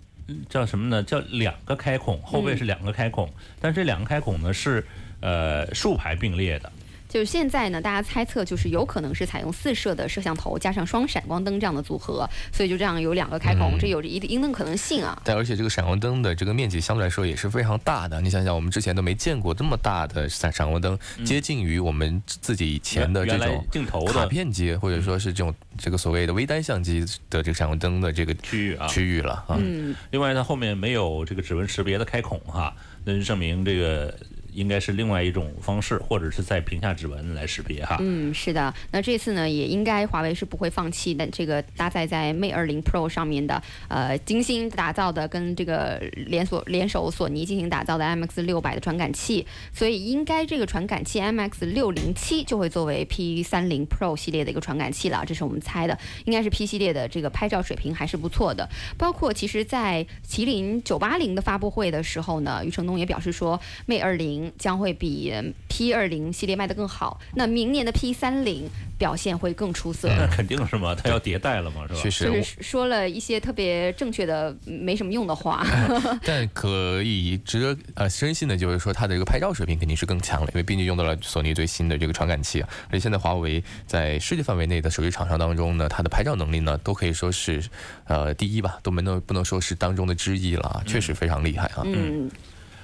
[0.50, 1.04] 叫什么呢？
[1.04, 4.86] 叫两个开孔，后背是两个开孔，但这两个开孔呢是
[5.20, 6.72] 呃竖排并列的。
[7.12, 15.22] 就是现在呢，大家猜测就是有可能是采用四摄的摄像头加上双闪光灯这样的组合，所以就这样有两个开孔，这有着一定的可能性啊。
[15.26, 18.22] 但，而且这个闪光灯的这个面积相对来说也是非常大的。
[18.22, 29.58] 你想想，我们之前都没见过这么大的闪闪光灯，接近于我们自己以前的这种镜头卡片机，或者说是这种这个所谓的微单相机的这个闪光灯的这个区域啊区域了啊。
[29.60, 29.94] 嗯。
[30.12, 34.16] 另外，它后面没有这个指纹识别的开孔哈，那就证明这个。
[34.54, 37.98] 应该是另外一种方式，或者是在屏下指纹来识别哈。
[38.00, 38.74] 嗯，是的。
[38.92, 58.68] 那这次呢，也应该华为是不会放弃的这个搭载在 Mate 20 Pro 上面的，呃，精心打造的跟这个连锁联手索尼进行打造的 MX 六百的传感器，所以应该这个传感器 MX 六零七就会作为 P 三零 Pro 系列的一个传感器了，这是我们猜的，应该是 P 系列的这个拍照水平还是不错的。
[58.98, 65.34] 包括其实，在麒麟九八零的发布会的时候呢，余承东也表示说，Mate 二零将会比
[65.68, 67.20] P 二零系列卖得更好。
[67.36, 70.08] 那明年的 P 三零表现会更出色。
[70.08, 72.00] 那 肯定是嘛，它要迭代了嘛，是吧？
[72.02, 75.66] 确实，就是说了一些特别正确的没什么用的话。
[76.24, 82.70] 但可以值得呃深信的就是说，它的这个拍照水平肯定是更强了，因为毕竟用到了索尼最新的这个传感器啊。
[82.90, 87.62] 而且现在华为在世界范围内的手机厂商当中呢，它的拍照能力呢都可以说是
[88.06, 91.84] 呃第一吧，都没能不能说是当中的之一了啊，确实非常厉害啊。
[91.86, 92.30] 嗯。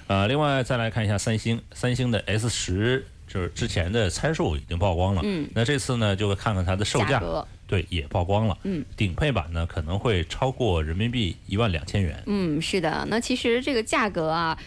[0.07, 7.21] 呃，另外再来看一下三星，三星的 S 十就是之前的参数已经曝光了，嗯，那这次呢就会看看它的售价，
[7.67, 14.57] 对，也曝光了，嗯，顶配版呢可能会超过人民币一万两千元，嗯，是的，那其实这个价格啊，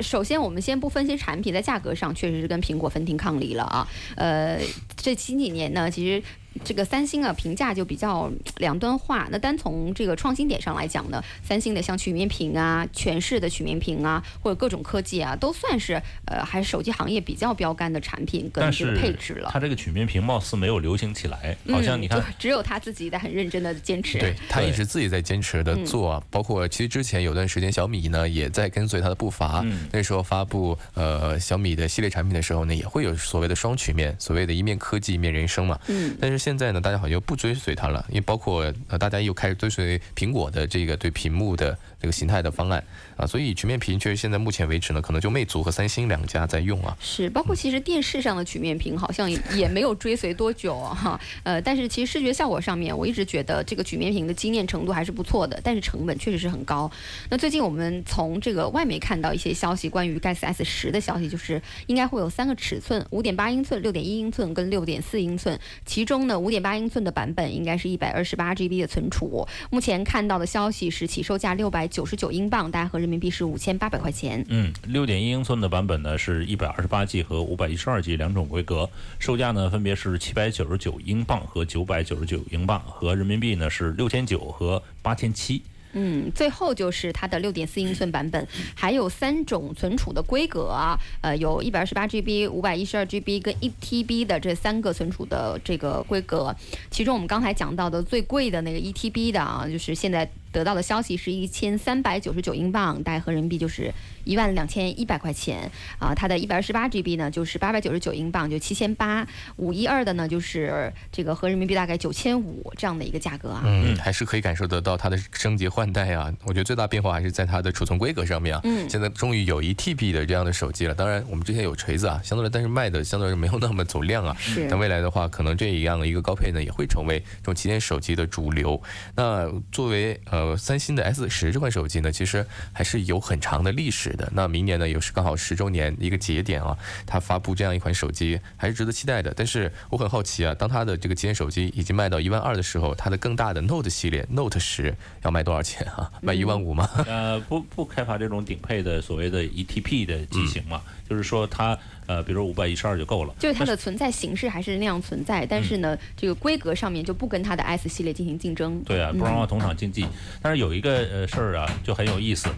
[0.00, 4.60] 首先我们先不分析产品，在价格上确实是跟苹果分庭抗礼了啊，呃，
[4.96, 6.22] 这近几年呢，其实。
[6.64, 9.28] 这个三星啊，评价就比较两端化。
[9.30, 19.50] 那单从这个创新点上来讲呢，三星的像曲面屏啊、全视的曲面屏啊，或者各种科技啊，都算是呃，还是手机行业比较标杆的产品跟这个配置了。
[19.52, 24.18] 它这个曲面屏貌似没有流行起来，好像你看，只有他自己在很认真的坚持。
[24.18, 29.64] 对他一直自己在坚持的做，包括其实之前有段时间小米呢也在跟随他的步伐。
[29.92, 35.78] 那时候发布呃小米的系列产品的时候呢，也会有所谓的双曲面，所谓的一面科技一面人生嘛。
[35.86, 36.39] 嗯，但是。
[36.40, 42.82] 现在呢，大家好像又不追随它了，因为包括呃，大家又开始追随苹果的这个对屏幕的这个形态的方案
[43.16, 46.96] 啊，所以曲面屏确实现在目前为止呢，可能就魅族和三星两家在用啊。
[47.00, 56.90] 是，包括其实电视上的曲面屏好像也没有追随多久哈，呃，但是其实视觉效果上面，我一直觉得这个曲面屏的惊艳程度还是不错的，但是成本确实是很高。
[57.28, 66.20] 那最近我们从这个外媒看到一些消息，关于 Galaxy S 十的消息，就是应该会有三个尺寸：五点八英寸、六点一英寸跟六点四英寸，其中。
[66.26, 69.46] 呢五点八英寸的版本应该是一百二十八 GB 的存储。
[69.70, 74.42] 目前看到的消息是起售价六百九十九英镑，大概合人民币是五千八百块钱。
[74.48, 85.60] 嗯，六点一英寸的版本呢是一百二十八 G 和五百一十二 G 两种规格，售价呢分别是七百九十九英镑和九百九十九英镑，合人民币呢是六千九和八千七。
[85.92, 96.54] 嗯，最后就是它的六点四英寸版本，还有三种存储的规格啊，呃，有一百二十八 GB、五百一十二 GB 跟一 TB 的这三个存储的这个规格，
[96.92, 100.30] 其中我们刚才讲到的最贵的那个一 TB 的啊，就是现在。
[100.52, 103.92] 得到的消息是一千三百九十九英镑，大概合人民币就是
[104.24, 106.14] 一万两千一百块钱啊。
[106.14, 109.26] 它的一百二十八 GB 呢，就是八百九十九英镑，就七千八。
[109.56, 113.62] 五一二的呢，就是这个合人民币大概九千五这样的一个价格啊。
[113.64, 116.32] 嗯，还是可以感受得到它的升级换代啊。
[116.44, 118.60] 我觉得最大变化还是在它的储存规格上面啊。
[118.64, 118.88] 嗯。
[118.88, 120.94] 现在终于有一 TB 的这样的手机了。
[120.94, 124.36] 当然，我们之前有锤子啊，相对来，但是卖的相对来没有那么走量啊。
[124.38, 124.66] 是。
[124.68, 128.80] 但未来的话，可能这一样的一个高配呢，也会成为这种旗舰手机的主流。
[129.14, 131.28] 那作为呃三星的 S。
[131.28, 134.28] 十这款手机呢，其实还是有很长的历史的。
[134.34, 136.76] 那明年呢，也是刚好十周年一个节点啊，
[137.06, 139.32] 它发布这样一款手机还是值得期待的。
[139.36, 146.10] 但是我很好奇啊，当它的这个旗舰手机已经卖到一万二的时候，它的更大的 Note 系列 Note 十要卖多少钱啊？
[146.20, 146.88] 卖一万五吗？
[147.06, 151.78] 呃，不不开发这种顶配的所谓的 ETP 的机型嘛，就是说它。
[152.10, 158.82] 呃，比如五百一十二就够了，就是它的存在形式还是那样存在，但是呢，这个规格上面就不跟它的 S 系列进行竞争。
[158.84, 160.04] 对啊，不让同场竞技。
[160.42, 162.48] 但是有一个呃事儿啊，就很有意思，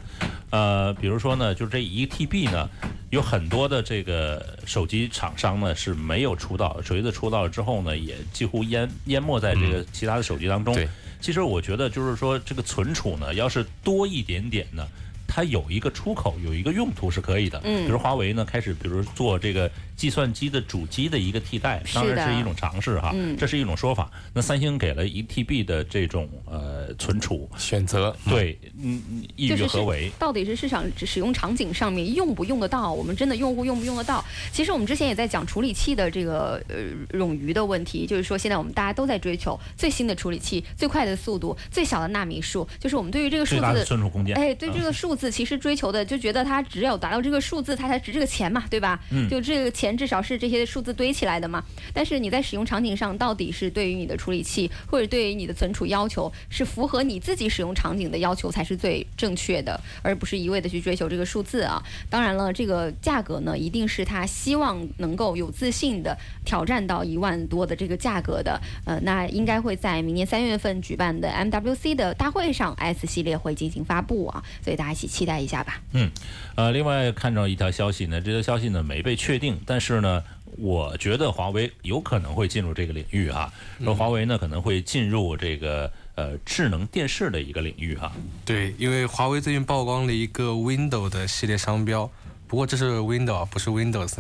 [0.49, 2.67] 呃，比如说呢，就是这一 TB 呢，
[3.11, 10.73] 有很多的这个手机厂商呢是没有出道，锤子出道了之后呢，也几乎淹淹没在这个其他的手机当中。
[10.75, 10.89] 对，
[11.21, 14.89] 其实我觉得就是说这个存储呢，要是多一点点呢。
[15.35, 17.59] 它有一个出口，有一个用途是可以的。
[17.65, 19.71] 嗯，比如华为呢，开始比如做这个
[20.03, 23.13] 计算机的主机的一个替代，当然是一种尝试哈。
[23.15, 24.11] 嗯，这是一种说法。
[24.35, 29.01] 那三星给了一 TB 的这种呃存储选择，对，嗯，
[29.37, 30.11] 意欲何为？
[30.19, 32.93] 到底是市场使用场景上面用不用得到？
[32.93, 34.25] 我们真的用户用不用得到？
[34.53, 36.77] 其实我们之前也在讲处理器的这个呃
[37.17, 44.37] 冗余的问题，就是说现在我们大家都在追求最新的处理器、最快的速度、最小的纳米数，就是我们对于这个数字的存储空间。
[44.37, 45.23] 哎，对这个数字。
[45.23, 48.99] 字，其实追求的就觉得它只有达到这个数字，它才值这个钱嘛，对吧？
[49.11, 51.63] 嗯，就这个钱至少是这些数字堆起来的嘛。
[51.93, 61.83] 但是你在使用场景上，到底是对于你的处理器或者对于你的存储要求，是符合你自己使用场景的要求才是最正确的，而不是一味的去追求这个数字啊。
[62.09, 68.61] 当然了，这个价格呢，一定是他希望能够有自信的挑战到一万多的这个价格的。
[68.85, 75.81] 呃，那应该会在明年三月份举办的 MWC 的大会上，S 系列会进行发布啊，所以大家一起期待一下吧。
[75.93, 76.11] 嗯，
[76.55, 80.23] 呃，另外看到一条消息呢，这条消息呢没被确定，是呢，
[80.59, 88.13] 我觉得华为有可能会进入这个领域哈，说华为呢可能会进入这个呃智能电视的一个领域哈。
[88.45, 92.11] 对，因为华为最近曝光了一个 Windows 的系列商标，
[92.47, 94.15] 不过这是 Windows 不是 Windows，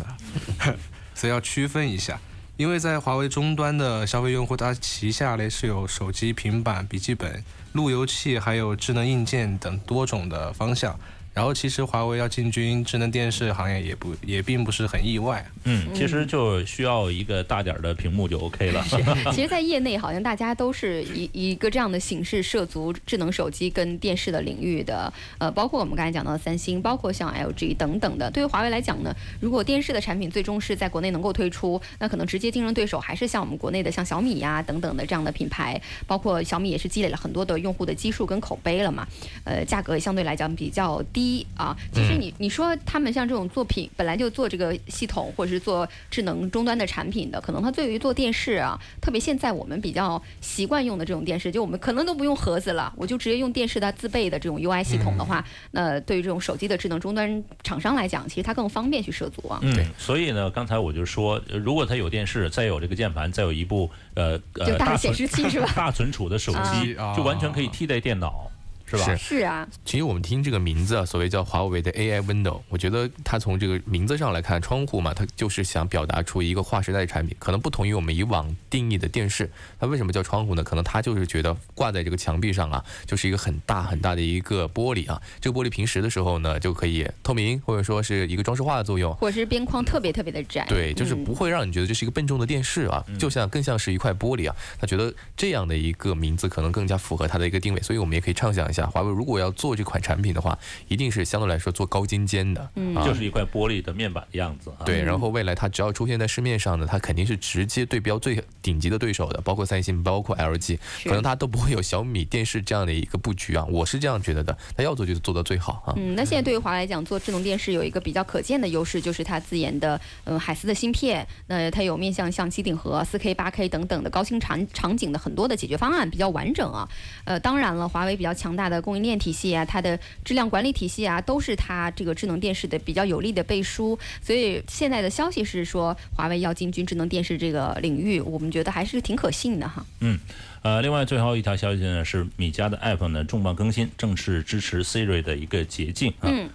[1.14, 2.18] 所以要区分一下。
[2.58, 7.42] 因为在华为终端的消费用户，它旗下嘞是有手机、平板、笔记本、
[7.72, 10.96] 路由器，还有智能硬件等多种的方向。
[11.34, 15.44] 然后其实华为要进军智能电视行业也不也并不是很意外。
[15.64, 18.84] 嗯，其实就需要一个大点儿的屏幕就 OK 了。
[19.32, 25.10] 其实，在业内好像大家都是一一个这样的形式涉足智能手机跟电视的领域的。
[25.38, 28.30] 呃，包括我们刚才讲到的三星，包括像 LG 等等的。
[28.30, 35.80] 对于华为来讲呢，如果电视的产品最终是在国内能够推出，那可能直接竞争对手还是像我们国内的像小米呀等等的这样的品牌。
[36.06, 39.08] 包括小米也是积累了很多的用户的基数跟口碑了嘛。
[39.44, 41.21] 呃，价格相对来讲比较低。
[41.22, 59.60] 低啊，其实你你说他们像这种作品本来就做这个系统或者是做智能终端的产品的，可能他对于做电视啊，特别现在我们比较习惯用的这种电视，就我们可能都不用盒子了，我就直接用电视它自备的这种 UI 系统的话，那对于这种手机的智能终端厂商来讲，其实它更方便去涉足啊。
[59.62, 65.70] 嗯，所以呢，刚才我就说，如果它有电视，再有这个键盘，再有一部呃呃大显示器是吧？
[65.76, 68.50] 大存储的手机， 就完全可以替代电脑。
[68.98, 69.16] 是吧？
[69.16, 69.68] 是啊。
[69.84, 79.50] 其实我们听这个名字啊，所谓叫华为的 AI Window，我觉得它从这个名字上来看，窗户嘛，它就是想表达出一个划时代的产品，可能不同于我们以往定义的电视。
[79.78, 80.62] 它为什么叫窗户呢？
[80.62, 85.20] 可能它就是觉得挂在这个墙壁上啊，就是一个很大很大的一个玻璃啊。
[85.40, 90.64] 这个玻璃平时的时候呢，就可以透明，或者说是一个装饰画的作用，或者是边框特别特别的窄。
[90.68, 94.56] 对，就是不会让你觉得这是一个笨重的电视啊，就像更像是一块玻璃啊。
[94.78, 100.58] 他觉得这样的一个名字可能更加符合它的一个定位，所以我们也可以畅想一下，华为如果要做这款产品的话，
[100.88, 104.72] 一定是相对来说做高精尖的，嗯，就是一块玻璃的面板的样子。
[104.84, 113.64] 对，然后未来它只要出现在市面上呢，它肯定是直接对标最顶级的对手的，包括三星，包括 LG，可能它都不会有小米电视这样的一个布局啊。
[113.70, 115.94] 我是这样觉得的，它要做就是做到最好啊。
[115.96, 126.88] 嗯，那现在对于华来讲，做智能电视有一个比较可见的优势，就是它自研的嗯海思的芯片，那它有面向像机顶盒、四 K、八 K 等等的高清场场景的很多的解决方案，比较完整啊。
[127.24, 129.54] 呃，当然了，华为比较强大的供应链体系。
[129.54, 133.98] 啊，它的质量管理体系啊，都是它这个智能电视的比较有力的背书。
[134.22, 139.84] 所以现在的消息是说，华为要进军智能电视这个领域，我们觉得还是挺可信的哈。
[140.00, 140.18] 嗯，
[140.62, 146.30] 呃，另外最后一条消息呢，是米家的 App 呢重磅更新，正式支持 Siri 的一个捷径啊。
[146.30, 146.48] 嗯。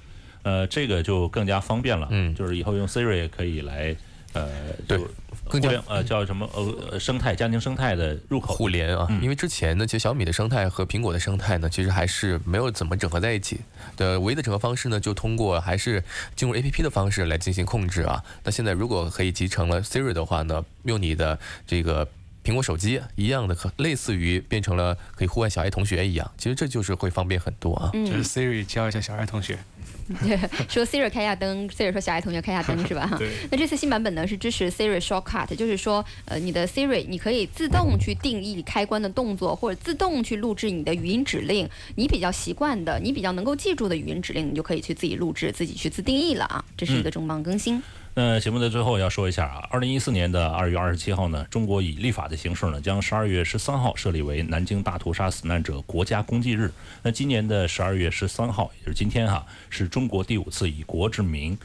[0.43, 2.07] 呃，这个就更加方便了。
[2.11, 2.33] 嗯。
[2.33, 3.95] 就是以后用 Siri 也可以来，
[4.33, 4.49] 呃，
[4.87, 4.99] 对。
[5.49, 13.61] 更加呃叫什么呃生态家庭生态的入口互联啊，因为之前呢，其实小米的生态和苹果的生态呢，其实还是没有怎么整合在一起
[13.95, 14.19] 的。
[14.19, 16.03] 唯一的整合方式呢，就通过还是
[16.35, 18.23] 进入 APP 的方式来进行控制啊。
[18.43, 22.07] 那现在如果可以集成了 Siri 的话呢，用你的这个
[22.47, 27.91] 苹果手机一样的，可类似于变成了可以呼唤小爱同学一样，其实这就是会方便很多啊。
[27.91, 29.59] 就是 Siri 教一下小爱同学。
[30.69, 33.13] 说 Siri 开下灯，Siri 说小爱同学开下灯是吧？
[33.19, 33.29] 对。
[33.51, 41.69] 那这次新版本呢是支持 Siri Shortcut，就是说，呃，你的 Siri 你可以自动去定义开关的动作，或者自动去录制你的语音指令。
[41.95, 46.63] 你比较习惯的，你比较能够记住的语音指令，你就可以去自己录制，自己去自定义了啊。
[46.77, 47.83] 这是一个重磅更新。
[48.19, 56.73] 那节目的最后要说一下啊，二零一四年的二月二十七号呢，中国以立法的形式呢，将十二月十三号设立为南京大屠杀死难者国家公祭日。
[57.03, 61.55] 那今年的十二月十三号，也就是今天哈，是中国第五次以国之名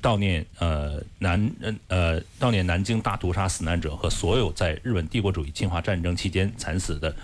[0.00, 1.52] 悼念呃南
[1.88, 7.14] 呃悼念南京大屠杀死难者和所有在日本帝国主义侵华战争期间惨死的。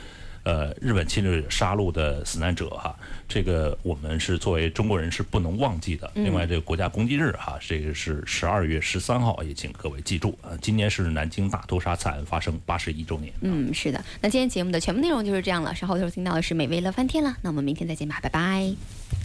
[0.43, 2.97] 呃，日本侵略杀戮的死难者哈，
[3.29, 6.11] 这个我们是作为中国人是不能忘记的。
[6.15, 10.57] 另外，这个国家公祭日哈，这个是十二月十三号，也请各位记住啊。
[10.63, 13.33] 今年是南京大屠杀惨案发生八十一周年。
[13.43, 14.03] 嗯，是的。
[14.21, 15.75] 那今天节目的全部内容就是这样了。
[15.75, 17.37] 稍后就听到的是美味乐翻天了。
[17.43, 19.20] 那我们明天再见吧，拜拜。